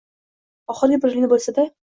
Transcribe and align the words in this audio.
Oxirgi 0.75 0.99
bir 1.05 1.15
yilini 1.17 1.31
bo`lsa-da 1.37 1.69